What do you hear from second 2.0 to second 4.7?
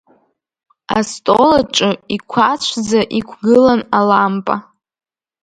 иқәацәӡа иқәгылан алампа.